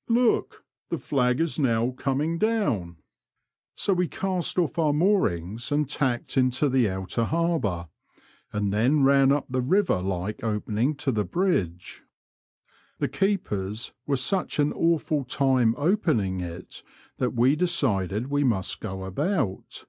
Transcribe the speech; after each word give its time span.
"Look, 0.08 0.64
the 0.88 0.96
flag 0.96 1.38
is 1.38 1.58
now 1.58 1.90
coming 1.90 2.38
down!" 2.38 2.96
So 3.74 3.92
we 3.92 4.08
cast 4.08 4.58
off 4.58 4.78
our 4.78 4.94
moorings 4.94 5.70
and 5.70 5.86
tacked 5.86 6.38
into 6.38 6.70
the 6.70 6.88
Outer 6.88 7.24
Harbour, 7.24 7.88
and 8.54 8.72
then 8.72 9.02
ran 9.04 9.30
up 9.30 9.44
the 9.50 9.60
river 9.60 10.00
like 10.00 10.42
opening 10.42 10.94
to 10.94 11.12
the 11.12 11.26
bridge. 11.26 12.04
The 13.00 13.08
keepers 13.08 13.92
were 14.06 14.16
such 14.16 14.58
an 14.58 14.72
awful 14.72 15.24
time 15.24 15.74
opening 15.76 16.40
it 16.40 16.82
that 17.18 17.34
we 17.34 17.54
decided 17.54 18.28
we 18.30 18.44
must 18.44 18.80
go 18.80 19.04
about. 19.04 19.84